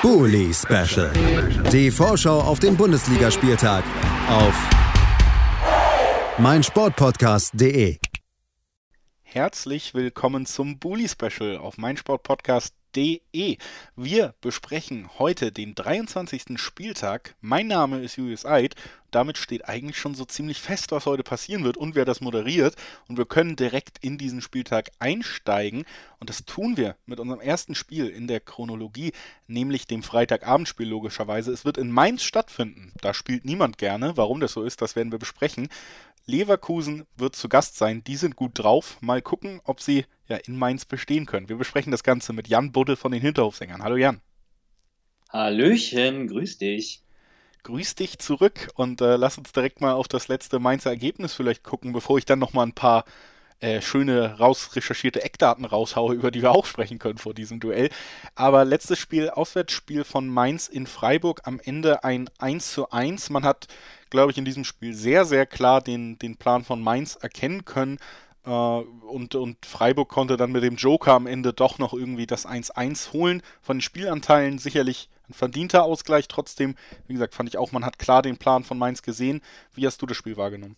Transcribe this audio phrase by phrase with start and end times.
[0.00, 1.10] Bully Special.
[1.72, 3.82] Die Vorschau auf den Bundesligaspieltag
[4.28, 4.54] auf
[6.38, 7.98] meinsportpodcast.de.
[9.22, 12.77] Herzlich willkommen zum Bully Special auf meinsportpodcast.de.
[13.96, 16.60] Wir besprechen heute den 23.
[16.60, 17.36] Spieltag.
[17.40, 18.74] Mein Name ist Julius Eid
[19.10, 22.74] damit steht eigentlich schon so ziemlich fest, was heute passieren wird und wer das moderiert.
[23.08, 25.84] Und wir können direkt in diesen Spieltag einsteigen.
[26.20, 29.12] Und das tun wir mit unserem ersten Spiel in der Chronologie,
[29.46, 31.52] nämlich dem Freitagabendspiel logischerweise.
[31.52, 32.92] Es wird in Mainz stattfinden.
[33.00, 34.16] Da spielt niemand gerne.
[34.16, 35.68] Warum das so ist, das werden wir besprechen.
[36.26, 38.04] Leverkusen wird zu Gast sein.
[38.04, 38.98] Die sind gut drauf.
[39.00, 41.48] Mal gucken, ob sie ja in Mainz bestehen können.
[41.48, 43.82] Wir besprechen das Ganze mit Jan Buddel von den Hinterhofsängern.
[43.82, 44.20] Hallo Jan.
[45.30, 47.02] Hallöchen, grüß dich
[47.68, 51.64] grüß dich zurück und äh, lass uns direkt mal auf das letzte Mainzer Ergebnis vielleicht
[51.64, 53.04] gucken, bevor ich dann nochmal ein paar
[53.60, 57.90] äh, schöne rausrecherchierte Eckdaten raushaue, über die wir auch sprechen können vor diesem Duell.
[58.36, 63.30] Aber letztes Spiel, Auswärtsspiel von Mainz in Freiburg, am Ende ein 1 zu 1.
[63.30, 63.66] Man hat,
[64.08, 67.98] glaube ich, in diesem Spiel sehr, sehr klar den, den Plan von Mainz erkennen können.
[68.44, 72.46] Äh, und, und Freiburg konnte dann mit dem Joker am Ende doch noch irgendwie das
[72.46, 73.42] 1-1 holen.
[73.60, 76.28] Von den Spielanteilen sicherlich ein verdienter Ausgleich.
[76.28, 76.74] Trotzdem,
[77.06, 79.42] wie gesagt, fand ich auch, man hat klar den Plan von Mainz gesehen.
[79.74, 80.76] Wie hast du das Spiel wahrgenommen?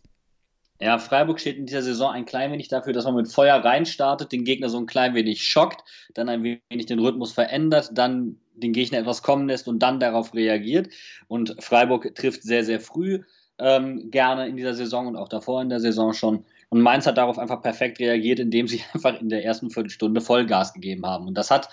[0.81, 4.33] Ja, Freiburg steht in dieser Saison ein klein wenig dafür, dass man mit Feuer reinstartet,
[4.33, 8.73] den Gegner so ein klein wenig schockt, dann ein wenig den Rhythmus verändert, dann den
[8.73, 10.89] Gegner etwas kommen lässt und dann darauf reagiert.
[11.29, 13.21] Und Freiburg trifft sehr, sehr früh
[13.59, 16.45] ähm, gerne in dieser Saison und auch davor in der Saison schon.
[16.71, 20.73] Und Mainz hat darauf einfach perfekt reagiert, indem sie einfach in der ersten Viertelstunde Vollgas
[20.73, 21.29] gegeben haben.
[21.29, 21.69] Und das hat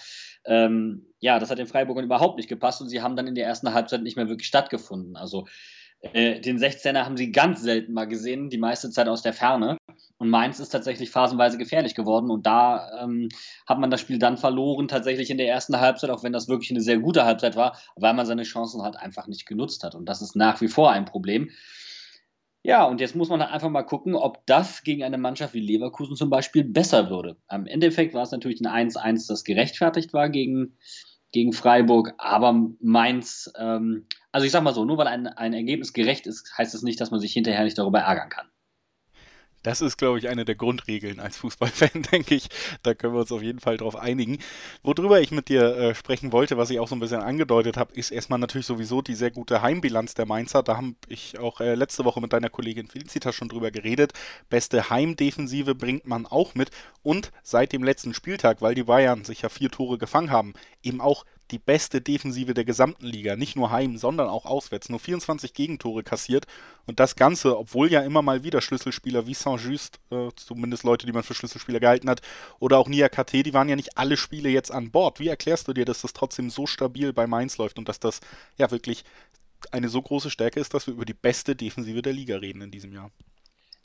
[0.47, 3.45] ähm, ja, das hat den Freiburgern überhaupt nicht gepasst und sie haben dann in der
[3.45, 5.15] ersten Halbzeit nicht mehr wirklich stattgefunden.
[5.15, 5.45] Also
[6.01, 9.77] äh, den 16er haben sie ganz selten mal gesehen, die meiste Zeit aus der Ferne.
[10.19, 12.31] Und Mainz ist tatsächlich phasenweise gefährlich geworden.
[12.31, 13.29] Und da ähm,
[13.67, 16.71] hat man das Spiel dann verloren, tatsächlich in der ersten Halbzeit, auch wenn das wirklich
[16.71, 19.95] eine sehr gute Halbzeit war, weil man seine Chancen halt einfach nicht genutzt hat.
[19.95, 21.51] Und das ist nach wie vor ein Problem.
[22.67, 26.17] Ja, und jetzt muss man einfach mal gucken, ob das gegen eine Mannschaft wie Leverkusen
[26.17, 27.37] zum Beispiel besser würde.
[27.47, 30.77] Am Endeffekt war es natürlich ein 1-1, das gerechtfertigt war gegen,
[31.31, 35.93] gegen Freiburg, aber Mainz, ähm, also ich sag mal so, nur weil ein, ein Ergebnis
[35.93, 38.49] gerecht ist, heißt es das nicht, dass man sich hinterher nicht darüber ärgern kann.
[39.63, 42.49] Das ist, glaube ich, eine der Grundregeln als Fußballfan, denke ich.
[42.83, 44.37] Da können wir uns auf jeden Fall drauf einigen.
[44.83, 47.93] Worüber ich mit dir äh, sprechen wollte, was ich auch so ein bisschen angedeutet habe,
[47.93, 50.63] ist erstmal natürlich sowieso die sehr gute Heimbilanz der Mainzer.
[50.63, 54.13] Da habe ich auch äh, letzte Woche mit deiner Kollegin Felicita schon drüber geredet.
[54.49, 56.71] Beste Heimdefensive bringt man auch mit.
[57.03, 60.53] Und seit dem letzten Spieltag, weil die Bayern sich ja vier Tore gefangen haben,
[60.83, 63.35] eben auch die beste Defensive der gesamten Liga.
[63.35, 64.89] Nicht nur heim, sondern auch auswärts.
[64.89, 66.45] Nur 24 Gegentore kassiert.
[66.85, 71.11] Und das Ganze, obwohl ja immer mal wieder Schlüsselspieler wie Saint-Just, äh, zumindest Leute, die
[71.11, 72.21] man für Schlüsselspieler gehalten hat,
[72.59, 75.19] oder auch Nia KT, die waren ja nicht alle Spiele jetzt an Bord.
[75.19, 78.19] Wie erklärst du dir, dass das trotzdem so stabil bei Mainz läuft und dass das
[78.57, 79.03] ja wirklich
[79.71, 82.71] eine so große Stärke ist, dass wir über die beste Defensive der Liga reden in
[82.71, 83.11] diesem Jahr?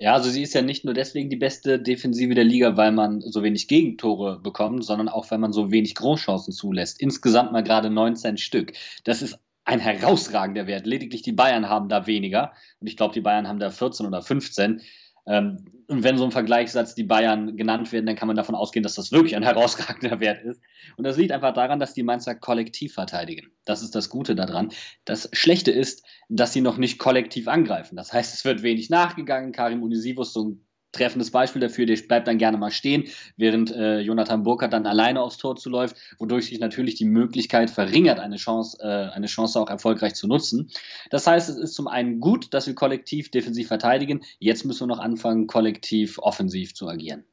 [0.03, 3.21] Ja, also sie ist ja nicht nur deswegen die beste Defensive der Liga, weil man
[3.21, 7.01] so wenig Gegentore bekommt, sondern auch, weil man so wenig Großchancen zulässt.
[7.01, 8.73] Insgesamt mal gerade 19 Stück.
[9.05, 10.89] Das ist ein herausragender Wert.
[10.89, 12.53] Lediglich die Bayern haben da weniger.
[12.81, 14.81] Und ich glaube, die Bayern haben da 14 oder 15.
[15.27, 18.83] Ähm, und wenn so im Vergleichssatz die Bayern genannt werden, dann kann man davon ausgehen,
[18.83, 20.61] dass das wirklich ein herausragender Wert ist.
[20.97, 23.51] Und das liegt einfach daran, dass die Mainzer kollektiv verteidigen.
[23.65, 24.73] Das ist das Gute daran.
[25.05, 27.97] Das Schlechte ist, dass sie noch nicht kollektiv angreifen.
[27.97, 29.53] Das heißt, es wird wenig nachgegangen.
[29.53, 33.05] Karim Unisivus, so ein treffendes Beispiel dafür, der bleibt dann gerne mal stehen,
[33.37, 38.21] während äh, Jonathan Burkhardt dann alleine aufs Tor zuläuft, wodurch sich natürlich die Möglichkeit verringert,
[38.21, 40.71] eine Chance, äh, eine Chance auch erfolgreich zu nutzen.
[41.11, 44.23] Das heißt, es ist zum einen gut, dass wir kollektiv defensiv verteidigen.
[44.39, 47.25] Jetzt müssen wir noch anfangen, kollektiv offensiv zu agieren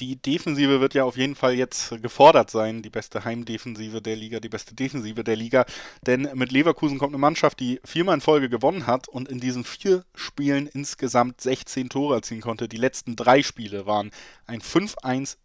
[0.00, 4.40] die Defensive wird ja auf jeden Fall jetzt gefordert sein, die beste Heimdefensive der Liga,
[4.40, 5.64] die beste Defensive der Liga.
[6.06, 9.64] Denn mit Leverkusen kommt eine Mannschaft, die viermal in Folge gewonnen hat und in diesen
[9.64, 12.68] vier Spielen insgesamt 16 Tore erzielen konnte.
[12.68, 14.10] Die letzten drei Spiele waren
[14.46, 15.36] ein 5-1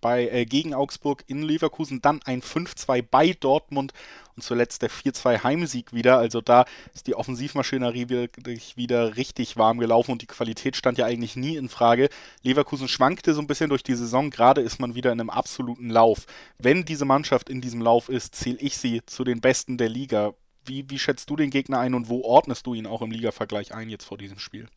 [0.00, 3.92] bei, äh, gegen Augsburg in Leverkusen, dann ein 5-2 bei Dortmund
[4.36, 6.18] und zuletzt der 4-2 Heimsieg wieder.
[6.18, 6.64] Also da
[6.94, 11.56] ist die Offensivmaschinerie wirklich wieder richtig warm gelaufen und die Qualität stand ja eigentlich nie
[11.56, 12.08] in Frage.
[12.42, 15.90] Leverkusen schwankte so ein bisschen durch die Saison, gerade ist man wieder in einem absoluten
[15.90, 16.26] Lauf.
[16.58, 20.34] Wenn diese Mannschaft in diesem Lauf ist, zähle ich sie zu den Besten der Liga.
[20.64, 23.74] Wie, wie schätzt du den Gegner ein und wo ordnest du ihn auch im Ligavergleich
[23.74, 24.68] ein jetzt vor diesem Spiel?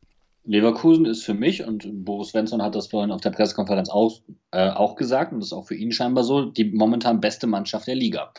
[0.44, 4.22] Leverkusen ist für mich, und Boris Svensson hat das vorhin auf der Pressekonferenz auch,
[4.52, 7.88] äh, auch gesagt, und das ist auch für ihn scheinbar so, die momentan beste Mannschaft
[7.88, 8.34] der Liga.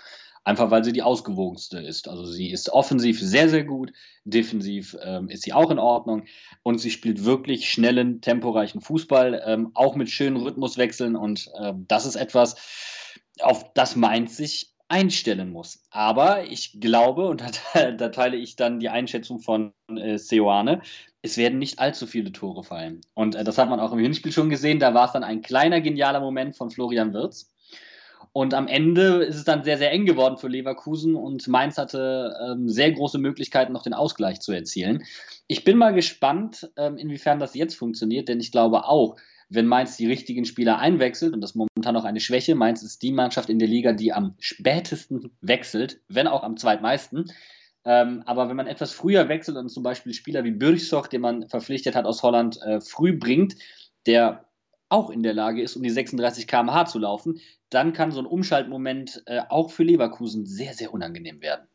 [0.44, 2.08] Einfach weil sie die ausgewogenste ist.
[2.08, 3.92] Also sie ist offensiv sehr, sehr gut,
[4.24, 6.24] defensiv ähm, ist sie auch in Ordnung
[6.64, 12.06] und sie spielt wirklich schnellen, temporeichen Fußball, ähm, auch mit schönen Rhythmuswechseln und äh, das
[12.06, 12.56] ist etwas,
[13.40, 15.82] auf das Mainz sich einstellen muss.
[15.90, 17.42] Aber ich glaube, und
[17.74, 20.82] da, teile ich dann die Einschätzung von äh, Seoane,
[21.22, 23.00] es werden nicht allzu viele Tore fallen.
[23.14, 24.80] Und äh, das hat man auch im Hinspiel schon gesehen.
[24.80, 27.50] Da war es dann ein kleiner, genialer Moment von Florian Wirz.
[28.34, 32.34] Und am Ende ist es dann sehr, sehr eng geworden für Leverkusen und Mainz hatte
[32.46, 35.04] ähm, sehr große Möglichkeiten, noch den Ausgleich zu erzielen.
[35.48, 39.16] Ich bin mal gespannt, ähm, inwiefern das jetzt funktioniert, denn ich glaube auch,
[39.54, 43.02] wenn Mainz die richtigen Spieler einwechselt, und das ist momentan noch eine Schwäche, Mainz ist
[43.02, 47.30] die Mannschaft in der Liga, die am spätesten wechselt, wenn auch am zweitmeisten.
[47.84, 51.48] Ähm, aber wenn man etwas früher wechselt und zum Beispiel Spieler wie Bürchsoch, den man
[51.48, 53.56] verpflichtet hat aus Holland, äh, früh bringt,
[54.06, 54.46] der
[54.88, 57.40] auch in der Lage ist, um die 36 km/h zu laufen,
[57.70, 61.66] dann kann so ein Umschaltmoment äh, auch für Leverkusen sehr, sehr unangenehm werden.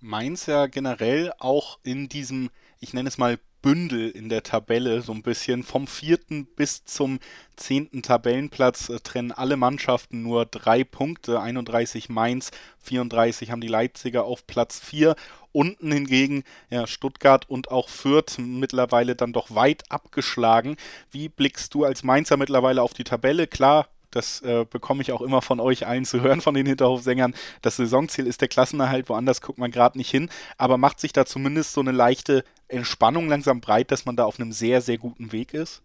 [0.00, 5.12] Mainz ja generell auch in diesem, ich nenne es mal Bündel in der Tabelle so
[5.12, 5.62] ein bisschen.
[5.62, 7.18] Vom vierten bis zum
[7.56, 11.40] zehnten Tabellenplatz äh, trennen alle Mannschaften nur drei Punkte.
[11.40, 12.50] 31 Mainz,
[12.80, 15.16] 34 haben die Leipziger auf Platz 4.
[15.52, 20.76] Unten hingegen ja, Stuttgart und auch Fürth mittlerweile dann doch weit abgeschlagen.
[21.10, 23.46] Wie blickst du als Mainzer mittlerweile auf die Tabelle?
[23.46, 27.34] Klar, das äh, bekomme ich auch immer von euch allen zu hören, von den Hinterhofsängern.
[27.62, 31.26] Das Saisonziel ist der Klassenerhalt, woanders guckt man gerade nicht hin, aber macht sich da
[31.26, 35.32] zumindest so eine leichte Entspannung langsam breit, dass man da auf einem sehr, sehr guten
[35.32, 35.82] Weg ist?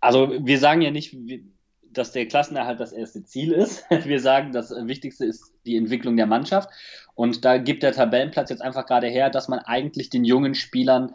[0.00, 1.16] Also wir sagen ja nicht,
[1.96, 3.84] dass der Klassenerhalt das erste Ziel ist.
[4.04, 6.68] Wir sagen, das Wichtigste ist die Entwicklung der Mannschaft.
[7.14, 11.14] Und da gibt der Tabellenplatz jetzt einfach gerade her, dass man eigentlich den jungen Spielern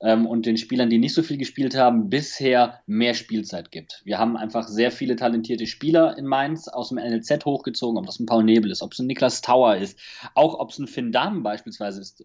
[0.00, 4.00] ähm, und den Spielern, die nicht so viel gespielt haben, bisher mehr Spielzeit gibt.
[4.04, 8.18] Wir haben einfach sehr viele talentierte Spieler in Mainz aus dem NLZ hochgezogen, ob das
[8.18, 9.98] ein Paul Nebel ist, ob es ein Niklas Tauer ist,
[10.34, 12.24] auch ob es ein Finn Dahmen beispielsweise ist.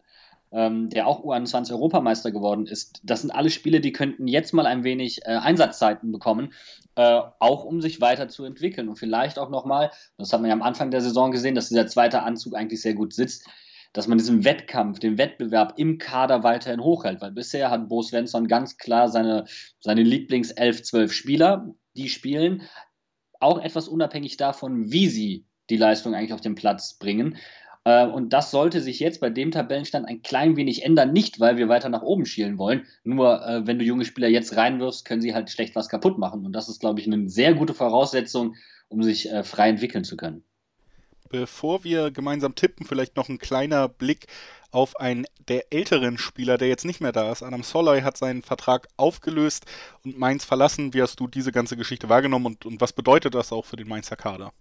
[0.52, 3.02] Ähm, der auch U21 Europameister geworden ist.
[3.04, 6.54] Das sind alle Spiele, die könnten jetzt mal ein wenig äh, Einsatzzeiten bekommen,
[6.96, 10.92] äh, auch um sich weiterzuentwickeln und vielleicht auch nochmal, das hat man ja am Anfang
[10.92, 13.50] der Saison gesehen, dass dieser zweite Anzug eigentlich sehr gut sitzt,
[13.96, 17.22] dass man diesen Wettkampf, den Wettbewerb im Kader weiterhin hochhält.
[17.22, 19.46] Weil bisher hat Bo Svensson ganz klar seine,
[19.80, 22.64] seine Lieblings 11, 12 Spieler, die spielen,
[23.40, 27.38] auch etwas unabhängig davon, wie sie die Leistung eigentlich auf den Platz bringen.
[27.86, 31.14] Äh, und das sollte sich jetzt bei dem Tabellenstand ein klein wenig ändern.
[31.14, 32.86] Nicht, weil wir weiter nach oben schielen wollen.
[33.06, 36.46] Nur, äh, wenn du junge Spieler jetzt reinwirfst, können sie halt schlecht was kaputt machen.
[36.46, 38.56] Und das ist, glaube ich, eine sehr gute Voraussetzung,
[38.90, 40.44] um sich äh, frei entwickeln zu können.
[41.30, 44.28] Bevor wir gemeinsam tippen, vielleicht noch ein kleiner Blick
[44.72, 47.44] auf einen der älteren Spieler, der jetzt nicht mehr da ist.
[47.44, 49.66] Adam Soloy hat seinen Vertrag aufgelöst
[50.04, 50.94] und Mainz verlassen.
[50.94, 53.88] Wie hast du diese ganze Geschichte wahrgenommen und, und was bedeutet das auch für den
[53.88, 54.52] Mainzer Kader?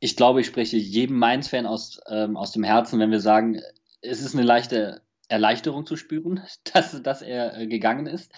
[0.00, 3.60] Ich glaube, ich spreche jedem Mainz-Fan aus, ähm, aus dem Herzen, wenn wir sagen,
[4.00, 6.42] es ist eine leichte Erleichterung zu spüren,
[6.72, 8.32] dass, dass er äh, gegangen ist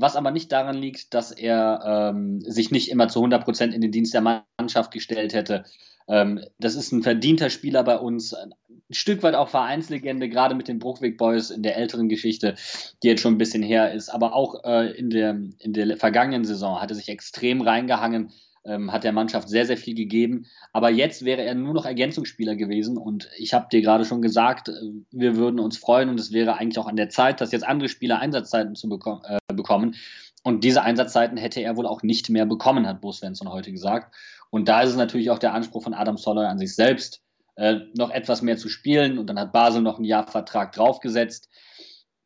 [0.00, 3.80] was aber nicht daran liegt, dass er ähm, sich nicht immer zu 100 Prozent in
[3.80, 5.64] den Dienst der Mannschaft gestellt hätte,
[6.08, 8.54] ähm, das ist ein verdienter Spieler bei uns, ein
[8.90, 12.54] Stück weit auch Vereinslegende, gerade mit den Bruchweg Boys in der älteren Geschichte,
[13.02, 16.46] die jetzt schon ein bisschen her ist, aber auch äh, in, der, in der vergangenen
[16.46, 18.32] Saison hat er sich extrem reingehangen,
[18.68, 20.46] ähm, hat der Mannschaft sehr, sehr viel gegeben.
[20.72, 22.96] Aber jetzt wäre er nur noch Ergänzungsspieler gewesen.
[22.96, 24.72] Und ich habe dir gerade schon gesagt, äh,
[25.10, 27.88] wir würden uns freuen und es wäre eigentlich auch an der Zeit, dass jetzt andere
[27.88, 29.96] Spieler Einsatzzeiten zu beko äh, bekommen.
[30.44, 34.14] Und diese Einsatzzeiten hätte er wohl auch nicht mehr bekommen, hat Bo Svensson heute gesagt.
[34.50, 37.22] Und da ist es natürlich auch der Anspruch von Adam Soloy an sich selbst,
[37.56, 39.18] äh, noch etwas mehr zu spielen.
[39.18, 41.48] Und dann hat Basel noch einen Jahrvertrag draufgesetzt.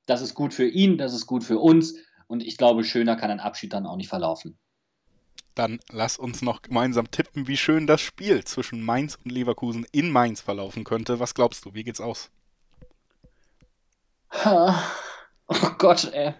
[0.07, 1.95] Das ist gut für ihn, das ist gut für uns.
[2.27, 4.59] Und ich glaube, schöner kann ein Abschied dann auch nicht verlaufen.
[5.55, 10.11] Dann lass uns noch gemeinsam tippen, wie schön das Spiel zwischen Mainz und Leverkusen in
[10.11, 11.21] Mainz verlaufen könnte.
[11.21, 11.75] Was glaubst du?
[11.75, 12.31] Wie geht's aus?
[15.49, 16.35] Oh Gott, ey.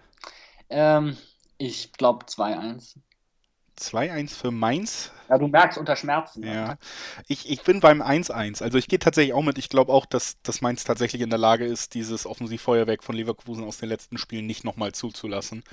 [0.71, 1.19] Ähm,
[1.59, 2.97] ich glaube 2-1.
[3.79, 5.11] 2-1 für Mainz.
[5.29, 6.43] Ja, du merkst unter Schmerzen.
[6.43, 6.77] Ja.
[7.27, 8.63] Ich, ich bin beim 1-1.
[8.63, 9.59] Also ich gehe tatsächlich auch mit.
[9.59, 13.65] Ich glaube auch, dass, dass Mainz tatsächlich in der Lage ist, dieses Offensivfeuerwerk von Leverkusen
[13.65, 15.65] aus den letzten Spielen nicht nochmal zuzulassen.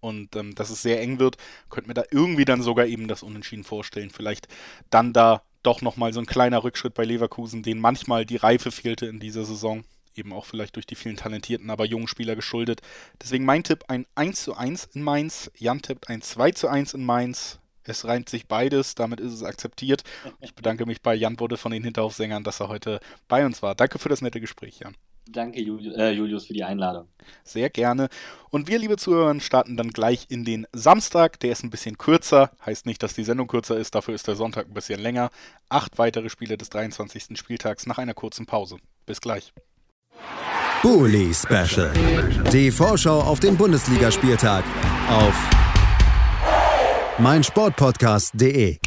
[0.00, 1.36] Und ähm, dass es sehr eng wird,
[1.68, 4.10] könnte mir da irgendwie dann sogar eben das Unentschieden vorstellen.
[4.10, 4.48] Vielleicht
[4.88, 9.06] dann da doch nochmal so ein kleiner Rückschritt bei Leverkusen, den manchmal die Reife fehlte
[9.06, 12.80] in dieser Saison eben auch vielleicht durch die vielen talentierten, aber jungen Spieler geschuldet.
[13.22, 15.50] Deswegen mein Tipp ein 1 zu 1 in Mainz.
[15.56, 17.58] Jan tippt ein 2 zu 1 in Mainz.
[17.84, 20.02] Es reimt sich beides, damit ist es akzeptiert.
[20.40, 23.74] Ich bedanke mich bei Jan Budde von den Hinterhofsängern, dass er heute bei uns war.
[23.74, 24.96] Danke für das nette Gespräch, Jan.
[25.32, 27.06] Danke, äh, Julius, für die Einladung.
[27.44, 28.08] Sehr gerne.
[28.50, 31.38] Und wir, liebe Zuhörer, starten dann gleich in den Samstag.
[31.40, 32.50] Der ist ein bisschen kürzer.
[32.64, 33.94] Heißt nicht, dass die Sendung kürzer ist.
[33.94, 35.30] Dafür ist der Sonntag ein bisschen länger.
[35.68, 37.38] Acht weitere Spiele des 23.
[37.38, 38.78] Spieltags nach einer kurzen Pause.
[39.06, 39.52] Bis gleich.
[40.82, 41.92] Bully Special.
[42.52, 44.64] Die Vorschau auf den Bundesligaspieltag
[45.08, 45.34] auf
[47.18, 48.78] meinsportpodcast.de.